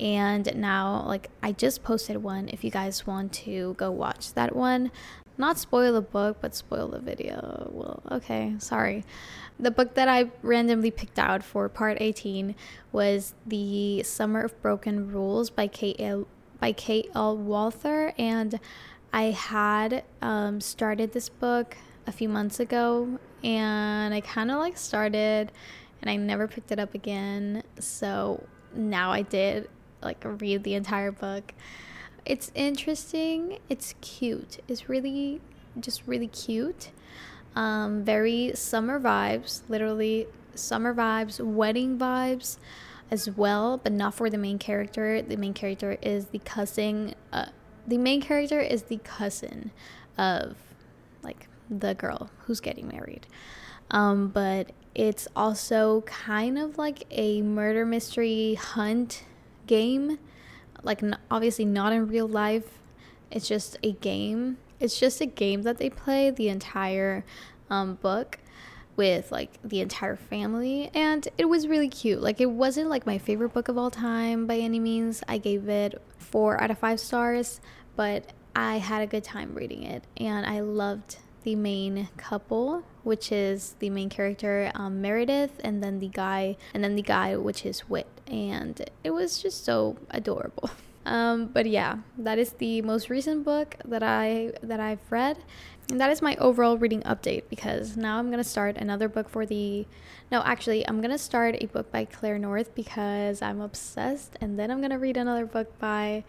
And 0.00 0.54
now 0.56 1.04
like 1.06 1.30
I 1.42 1.52
just 1.52 1.82
posted 1.82 2.18
one 2.22 2.48
if 2.48 2.62
you 2.62 2.70
guys 2.70 3.06
want 3.06 3.32
to 3.34 3.74
go 3.74 3.90
watch 3.90 4.34
that 4.34 4.54
one. 4.54 4.90
Not 5.38 5.56
spoil 5.56 5.92
the 5.92 6.02
book, 6.02 6.38
but 6.40 6.54
spoil 6.54 6.88
the 6.88 6.98
video. 6.98 7.70
Well, 7.72 8.02
okay, 8.10 8.54
sorry. 8.58 9.04
The 9.58 9.70
book 9.70 9.94
that 9.94 10.08
I 10.08 10.30
randomly 10.42 10.90
picked 10.90 11.18
out 11.18 11.44
for 11.44 11.68
part 11.68 11.98
18 12.00 12.56
was 12.90 13.34
The 13.46 14.02
Summer 14.02 14.42
of 14.42 14.60
Broken 14.60 15.12
Rules 15.12 15.48
by 15.48 15.68
K.L. 15.68 16.26
by. 16.60 16.74
Walther 17.14 18.12
and 18.18 18.58
I 19.12 19.24
had 19.30 20.04
um, 20.20 20.60
started 20.60 21.12
this 21.12 21.28
book 21.28 21.76
a 22.06 22.12
few 22.12 22.28
months 22.28 22.58
ago 22.58 23.18
and 23.44 24.12
I 24.12 24.20
kind 24.20 24.50
of 24.50 24.58
like 24.58 24.76
started 24.76 25.52
and 26.00 26.10
I 26.10 26.16
never 26.16 26.48
picked 26.48 26.72
it 26.72 26.78
up 26.78 26.94
again. 26.94 27.62
So 27.78 28.44
now 28.74 29.12
I 29.12 29.22
did 29.22 29.68
like 30.02 30.24
read 30.24 30.64
the 30.64 30.74
entire 30.74 31.12
book. 31.12 31.54
It's 32.28 32.52
interesting, 32.54 33.58
it's 33.70 33.94
cute, 34.02 34.58
it's 34.68 34.86
really 34.86 35.40
just 35.80 36.02
really 36.06 36.26
cute. 36.26 36.90
Um, 37.56 38.04
very 38.04 38.52
summer 38.54 39.00
vibes, 39.00 39.62
literally 39.70 40.26
summer 40.54 40.94
vibes, 40.94 41.40
wedding 41.40 41.98
vibes 41.98 42.58
as 43.10 43.30
well, 43.30 43.78
but 43.78 43.92
not 43.92 44.12
for 44.12 44.28
the 44.28 44.36
main 44.36 44.58
character. 44.58 45.22
The 45.22 45.38
main 45.38 45.54
character 45.54 45.96
is 46.02 46.26
the 46.26 46.40
cousin. 46.40 47.14
Uh, 47.32 47.46
the 47.86 47.96
main 47.96 48.20
character 48.20 48.60
is 48.60 48.82
the 48.82 48.98
cousin 48.98 49.70
of 50.18 50.54
like 51.22 51.48
the 51.70 51.94
girl 51.94 52.28
who's 52.40 52.60
getting 52.60 52.88
married. 52.88 53.26
Um, 53.90 54.28
but 54.28 54.72
it's 54.94 55.28
also 55.34 56.02
kind 56.02 56.58
of 56.58 56.76
like 56.76 57.04
a 57.10 57.40
murder 57.40 57.86
mystery 57.86 58.54
hunt 58.54 59.24
game. 59.66 60.18
Like, 60.82 61.02
obviously, 61.30 61.64
not 61.64 61.92
in 61.92 62.08
real 62.08 62.28
life, 62.28 62.78
it's 63.30 63.48
just 63.48 63.76
a 63.82 63.92
game. 63.92 64.58
It's 64.80 64.98
just 64.98 65.20
a 65.20 65.26
game 65.26 65.62
that 65.62 65.78
they 65.78 65.90
play 65.90 66.30
the 66.30 66.48
entire 66.48 67.24
um, 67.68 67.96
book 67.96 68.38
with 68.96 69.30
like 69.30 69.50
the 69.62 69.80
entire 69.80 70.16
family. 70.16 70.90
And 70.94 71.26
it 71.38 71.44
was 71.46 71.68
really 71.68 71.88
cute. 71.88 72.20
Like 72.20 72.40
it 72.40 72.50
wasn't 72.50 72.90
like 72.90 73.06
my 73.06 73.18
favorite 73.18 73.52
book 73.52 73.68
of 73.68 73.78
all 73.78 73.90
time 73.90 74.46
by 74.46 74.56
any 74.56 74.80
means. 74.80 75.22
I 75.28 75.38
gave 75.38 75.68
it 75.68 76.02
four 76.18 76.60
out 76.60 76.70
of 76.70 76.78
five 76.78 77.00
stars 77.00 77.60
but 77.96 78.32
i 78.54 78.76
had 78.76 79.02
a 79.02 79.06
good 79.06 79.24
time 79.24 79.54
reading 79.54 79.82
it. 79.82 80.04
And 80.16 80.46
i 80.46 80.60
loved 80.60 81.16
the 81.42 81.54
main 81.54 82.08
couple 82.16 82.82
which 83.02 83.32
is 83.32 83.74
the 83.78 83.90
main 83.90 84.08
character 84.08 84.70
um, 84.74 85.00
meredith 85.00 85.60
and 85.64 85.82
then 85.82 85.98
the 85.98 86.08
guy 86.08 86.56
and 86.74 86.82
then 86.84 86.94
the 86.94 87.02
guy 87.02 87.36
which 87.36 87.64
is 87.64 87.80
whit 87.80 88.06
and 88.28 88.90
it 89.04 89.10
was 89.10 89.42
just 89.42 89.64
so 89.64 89.96
adorable 90.10 90.70
um, 91.06 91.46
but 91.46 91.66
yeah 91.66 91.98
that 92.16 92.38
is 92.38 92.52
the 92.52 92.82
most 92.82 93.10
recent 93.10 93.44
book 93.44 93.76
that 93.84 94.02
i 94.02 94.52
that 94.62 94.80
i've 94.80 95.00
read 95.10 95.38
and 95.90 95.98
that 96.00 96.10
is 96.10 96.20
my 96.20 96.36
overall 96.36 96.76
reading 96.76 97.00
update 97.02 97.44
because 97.48 97.96
now 97.96 98.18
I'm 98.18 98.26
to 98.38 98.44
start 98.44 98.76
another 98.76 99.08
book 99.08 99.28
for 99.28 99.46
the. 99.46 99.86
No, 100.30 100.42
actually, 100.42 100.86
I'm 100.86 101.00
to 101.10 101.18
start 101.18 101.56
a 101.60 101.66
book 101.66 101.90
by 101.90 102.04
Claire 102.04 102.38
North 102.38 102.74
because 102.74 103.40
I'm 103.40 103.62
obsessed. 103.62 104.36
And 104.42 104.58
then 104.58 104.70
I'm 104.70 104.80
to 104.90 104.98
read 104.98 105.16
another 105.16 105.46
book 105.46 105.78
by. 105.78 106.24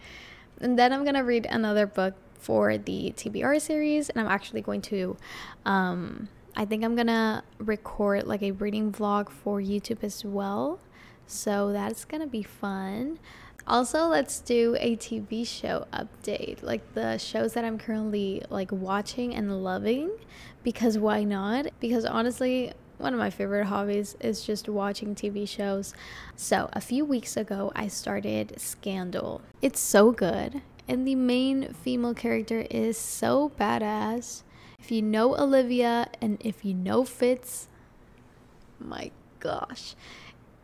And 0.62 0.78
then 0.78 0.94
I'm 0.94 1.04
to 1.14 1.20
read 1.20 1.46
another 1.46 1.86
book 1.86 2.14
for 2.38 2.78
the 2.78 3.12
TBR 3.14 3.60
series. 3.60 4.08
And 4.08 4.18
I'm 4.18 4.28
actually 4.32 4.62
going 4.62 4.80
to. 4.82 5.18
Um, 5.66 6.28
I 6.56 6.64
think 6.64 6.82
I'm 6.82 6.96
to 7.08 7.42
record 7.58 8.26
like 8.26 8.42
a 8.42 8.52
reading 8.52 8.90
vlog 8.90 9.28
for 9.28 9.60
YouTube 9.60 10.02
as 10.02 10.24
well. 10.24 10.80
So 11.30 11.72
that's 11.72 12.04
to 12.04 12.26
be 12.26 12.42
fun. 12.42 13.20
Also, 13.64 14.06
let's 14.06 14.40
do 14.40 14.76
a 14.80 14.96
TV 14.96 15.46
show 15.46 15.86
update, 15.92 16.60
like 16.60 16.94
the 16.94 17.18
shows 17.18 17.52
that 17.52 17.64
I'm 17.64 17.78
currently 17.78 18.42
like 18.50 18.72
watching 18.72 19.32
and 19.34 19.62
loving 19.62 20.10
because 20.64 20.98
why 20.98 21.22
not? 21.22 21.68
Because 21.78 22.04
honestly, 22.04 22.72
one 22.98 23.12
of 23.12 23.20
my 23.20 23.30
favorite 23.30 23.66
hobbies 23.66 24.16
is 24.18 24.44
just 24.44 24.68
watching 24.68 25.14
TV 25.14 25.48
shows. 25.48 25.94
So, 26.34 26.68
a 26.72 26.80
few 26.80 27.04
weeks 27.04 27.36
ago, 27.36 27.70
I 27.76 27.86
started 27.86 28.54
Scandal. 28.58 29.40
It's 29.62 29.78
so 29.78 30.10
good, 30.10 30.62
and 30.88 31.06
the 31.06 31.14
main 31.14 31.72
female 31.74 32.14
character 32.14 32.66
is 32.70 32.98
so 32.98 33.52
badass. 33.56 34.42
If 34.80 34.90
you 34.90 35.00
know 35.00 35.36
Olivia 35.36 36.08
and 36.20 36.38
if 36.40 36.64
you 36.64 36.74
know 36.74 37.04
Fitz, 37.04 37.68
my 38.80 39.12
gosh, 39.38 39.94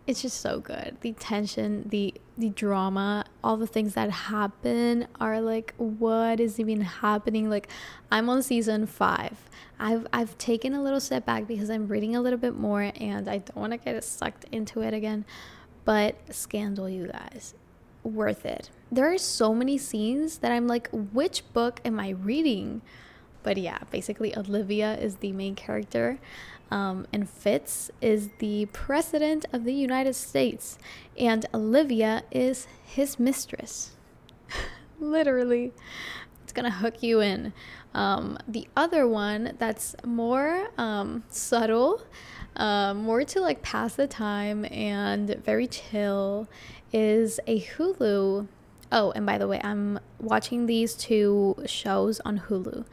it's 0.07 0.23
just 0.23 0.41
so 0.41 0.61
good. 0.61 0.97
The 1.01 1.13
tension, 1.13 1.89
the 1.89 2.15
the 2.39 2.51
drama, 2.51 3.25
all 3.43 3.57
the 3.57 3.67
things 3.67 3.95
that 3.95 4.11
happen 4.11 5.09
are 5.19 5.41
like 5.41 5.75
what 5.77 6.39
is 6.39 6.61
even 6.61 6.81
happening? 6.83 7.51
Like 7.51 7.69
I'm 8.11 8.29
on 8.29 8.43
season 8.43 8.87
5. 8.87 9.51
I've 9.81 10.07
I've 10.13 10.39
taken 10.39 10.75
a 10.75 10.83
little 10.83 11.01
step 11.01 11.27
back 11.27 11.47
because 11.47 11.71
I'm 11.71 11.89
reading 11.89 12.15
a 12.15 12.21
little 12.21 12.39
bit 12.39 12.57
more 12.57 12.93
and 12.95 13.29
I 13.29 13.39
don't 13.39 13.57
want 13.57 13.73
to 13.73 13.79
get 13.79 14.03
sucked 14.05 14.45
into 14.53 14.81
it 14.81 14.95
again. 14.95 15.25
But 15.85 16.17
Scandal 16.35 16.89
you 16.89 17.09
guys, 17.09 17.55
worth 18.05 18.47
it. 18.47 18.71
There 18.93 19.13
are 19.13 19.19
so 19.19 19.55
many 19.55 19.77
scenes 19.77 20.39
that 20.39 20.53
I'm 20.53 20.69
like 20.69 20.89
which 20.93 21.43
book 21.53 21.81
am 21.85 21.99
I 21.99 22.11
reading? 22.11 22.83
But 23.43 23.57
yeah, 23.57 23.79
basically 23.91 24.37
Olivia 24.37 24.97
is 24.99 25.17
the 25.17 25.33
main 25.33 25.55
character. 25.55 26.19
Um, 26.71 27.07
and 27.13 27.29
Fitz 27.29 27.91
is 28.01 28.31
the 28.39 28.67
president 28.67 29.45
of 29.53 29.65
the 29.65 29.75
United 29.75 30.15
States, 30.15 30.79
and 31.17 31.47
Olivia 31.55 32.25
is 32.31 32.67
his 32.85 33.21
mistress. 33.21 33.93
Literally, 34.99 35.73
it's 36.43 36.53
gonna 36.53 36.71
hook 36.71 37.03
you 37.03 37.21
in. 37.21 37.53
Um, 37.95 38.39
the 38.49 38.69
other 38.77 39.07
one 39.07 39.55
that's 39.59 39.95
more 40.05 40.69
um, 40.77 41.23
subtle, 41.29 42.03
uh, 42.57 42.95
more 42.95 43.25
to 43.25 43.41
like 43.41 43.63
pass 43.63 43.95
the 43.95 44.07
time 44.07 44.67
and 44.71 45.37
very 45.45 45.69
chill, 45.69 46.49
is 46.93 47.39
a 47.47 47.61
Hulu. 47.61 48.49
Oh, 48.93 49.11
and 49.13 49.25
by 49.25 49.39
the 49.39 49.49
way, 49.49 49.61
I'm 49.63 50.01
watching 50.21 50.67
these 50.67 50.95
two 50.95 51.57
shows 51.67 52.21
on 52.21 52.41
Hulu. 52.41 52.85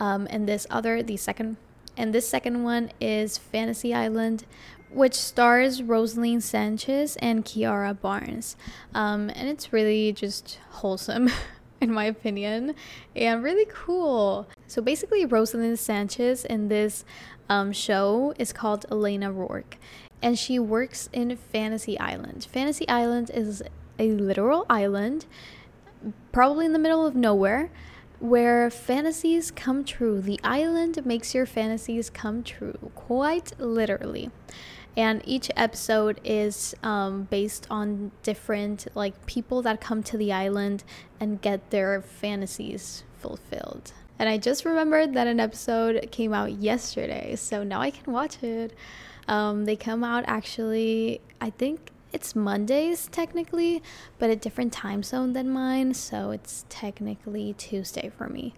Um, 0.00 0.28
and 0.30 0.48
this 0.48 0.66
other, 0.70 1.02
the 1.02 1.16
second 1.16 1.56
and 1.98 2.14
this 2.14 2.28
second 2.28 2.62
one 2.62 2.92
is 3.00 3.36
Fantasy 3.36 3.92
Island, 3.92 4.46
which 4.90 5.14
stars 5.14 5.82
Roselyn 5.82 6.40
Sanchez 6.40 7.16
and 7.16 7.44
Kiara 7.44 8.00
Barnes. 8.00 8.56
Um, 8.94 9.30
and 9.30 9.48
it's 9.48 9.72
really 9.72 10.12
just 10.12 10.60
wholesome, 10.70 11.28
in 11.80 11.92
my 11.92 12.04
opinion, 12.04 12.76
and 13.16 13.42
really 13.42 13.66
cool. 13.68 14.48
So 14.68 14.80
basically, 14.80 15.26
Roselyn 15.26 15.76
Sanchez 15.76 16.44
in 16.44 16.68
this 16.68 17.04
um, 17.48 17.72
show 17.72 18.32
is 18.38 18.52
called 18.52 18.86
Elena 18.92 19.32
Roarke, 19.32 19.74
and 20.22 20.38
she 20.38 20.60
works 20.60 21.08
in 21.12 21.36
Fantasy 21.36 21.98
Island. 21.98 22.46
Fantasy 22.48 22.88
Island 22.88 23.30
is 23.34 23.60
a 23.98 24.12
literal 24.12 24.66
island, 24.70 25.26
probably 26.30 26.64
in 26.64 26.72
the 26.72 26.78
middle 26.78 27.04
of 27.04 27.16
nowhere 27.16 27.70
where 28.20 28.70
fantasies 28.70 29.50
come 29.50 29.84
true. 29.84 30.20
The 30.20 30.40
island 30.42 31.04
makes 31.06 31.34
your 31.34 31.46
fantasies 31.46 32.10
come 32.10 32.42
true, 32.42 32.90
quite 32.94 33.52
literally. 33.58 34.30
And 34.96 35.22
each 35.24 35.50
episode 35.56 36.20
is 36.24 36.74
um, 36.82 37.28
based 37.30 37.66
on 37.70 38.10
different 38.22 38.88
like 38.94 39.26
people 39.26 39.62
that 39.62 39.80
come 39.80 40.02
to 40.04 40.16
the 40.16 40.32
island 40.32 40.82
and 41.20 41.40
get 41.40 41.70
their 41.70 42.02
fantasies 42.02 43.04
fulfilled. 43.18 43.92
And 44.18 44.28
I 44.28 44.38
just 44.38 44.64
remembered 44.64 45.14
that 45.14 45.28
an 45.28 45.38
episode 45.38 46.08
came 46.10 46.34
out 46.34 46.50
yesterday, 46.50 47.36
so 47.36 47.62
now 47.62 47.80
I 47.80 47.92
can 47.92 48.12
watch 48.12 48.42
it. 48.42 48.74
Um, 49.28 49.64
they 49.66 49.76
come 49.76 50.02
out 50.02 50.24
actually, 50.26 51.20
I 51.40 51.50
think 51.50 51.92
it's 52.12 52.34
Mondays 52.34 53.08
technically, 53.10 53.82
but 54.18 54.30
a 54.30 54.36
different 54.36 54.72
time 54.72 55.02
zone 55.02 55.32
than 55.32 55.50
mine, 55.50 55.94
so 55.94 56.30
it's 56.30 56.64
technically 56.68 57.54
Tuesday 57.54 58.10
for 58.16 58.28
me. 58.28 58.54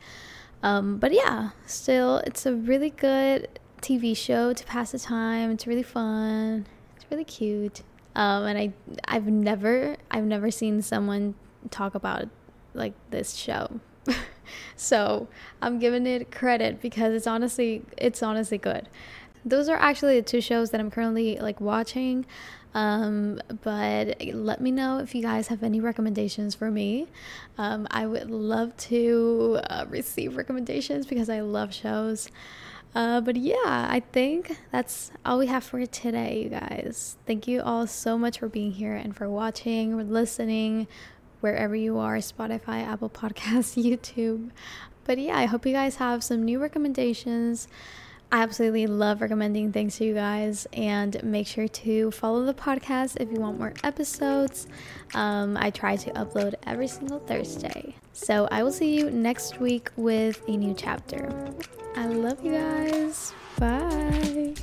Um, 0.62 0.98
but 0.98 1.12
yeah, 1.12 1.50
still, 1.66 2.18
it's 2.18 2.46
a 2.46 2.54
really 2.54 2.90
good 2.90 3.48
TV 3.80 4.16
show 4.16 4.52
to 4.52 4.64
pass 4.64 4.92
the 4.92 4.98
time. 4.98 5.50
It's 5.50 5.66
really 5.66 5.82
fun. 5.82 6.66
It's 6.96 7.06
really 7.10 7.24
cute. 7.24 7.82
Um, 8.14 8.44
and 8.44 8.58
I, 8.58 8.72
I've 9.06 9.26
never, 9.26 9.96
I've 10.10 10.24
never 10.24 10.50
seen 10.50 10.82
someone 10.82 11.34
talk 11.70 11.94
about 11.94 12.28
like 12.74 12.92
this 13.10 13.34
show. 13.34 13.80
so 14.76 15.28
I'm 15.62 15.78
giving 15.78 16.06
it 16.06 16.30
credit 16.30 16.80
because 16.80 17.14
it's 17.14 17.26
honestly, 17.26 17.82
it's 17.96 18.22
honestly 18.22 18.58
good. 18.58 18.88
Those 19.44 19.68
are 19.70 19.76
actually 19.76 20.16
the 20.16 20.26
two 20.26 20.40
shows 20.40 20.70
that 20.70 20.80
I'm 20.80 20.90
currently 20.90 21.38
like 21.38 21.60
watching. 21.60 22.26
Um, 22.74 23.40
but 23.62 24.22
let 24.32 24.60
me 24.60 24.70
know 24.70 24.98
if 24.98 25.14
you 25.14 25.22
guys 25.22 25.48
have 25.48 25.62
any 25.62 25.80
recommendations 25.80 26.54
for 26.54 26.70
me. 26.70 27.08
Um, 27.58 27.88
I 27.90 28.06
would 28.06 28.30
love 28.30 28.76
to 28.76 29.60
uh, 29.68 29.86
receive 29.88 30.36
recommendations 30.36 31.06
because 31.06 31.28
I 31.28 31.40
love 31.40 31.74
shows. 31.74 32.28
Uh, 32.94 33.20
but 33.20 33.36
yeah, 33.36 33.86
I 33.88 34.02
think 34.12 34.56
that's 34.72 35.12
all 35.24 35.38
we 35.38 35.46
have 35.46 35.62
for 35.62 35.84
today, 35.86 36.42
you 36.42 36.48
guys. 36.48 37.16
Thank 37.26 37.46
you 37.46 37.62
all 37.62 37.86
so 37.86 38.18
much 38.18 38.38
for 38.38 38.48
being 38.48 38.72
here 38.72 38.94
and 38.94 39.16
for 39.16 39.28
watching 39.28 39.94
or 39.94 40.02
listening 40.02 40.88
wherever 41.40 41.74
you 41.74 41.98
are 41.98 42.16
Spotify, 42.16 42.84
Apple 42.84 43.10
Podcasts, 43.10 43.76
YouTube. 43.82 44.50
But 45.04 45.18
yeah, 45.18 45.38
I 45.38 45.46
hope 45.46 45.66
you 45.66 45.72
guys 45.72 45.96
have 45.96 46.22
some 46.22 46.44
new 46.44 46.58
recommendations. 46.58 47.68
I 48.32 48.42
absolutely 48.42 48.86
love 48.86 49.20
recommending 49.20 49.72
things 49.72 49.96
to 49.96 50.04
you 50.04 50.14
guys, 50.14 50.66
and 50.72 51.22
make 51.24 51.46
sure 51.48 51.66
to 51.66 52.10
follow 52.12 52.44
the 52.44 52.54
podcast 52.54 53.16
if 53.20 53.30
you 53.30 53.40
want 53.40 53.58
more 53.58 53.74
episodes. 53.82 54.68
Um, 55.14 55.56
I 55.56 55.70
try 55.70 55.96
to 55.96 56.10
upload 56.12 56.54
every 56.64 56.86
single 56.86 57.18
Thursday. 57.18 57.96
So 58.12 58.46
I 58.50 58.62
will 58.62 58.72
see 58.72 58.96
you 58.96 59.10
next 59.10 59.58
week 59.58 59.90
with 59.96 60.42
a 60.46 60.56
new 60.56 60.74
chapter. 60.74 61.52
I 61.96 62.06
love 62.06 62.44
you 62.44 62.52
guys. 62.52 63.32
Bye. 63.58 64.54